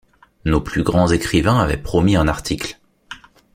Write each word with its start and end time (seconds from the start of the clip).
Nos 0.45 0.61
plus 0.61 0.81
grands 0.81 1.09
écrivains 1.11 1.59
avaient 1.59 1.77
promis 1.77 2.15
un 2.15 2.27
article. 2.27 2.79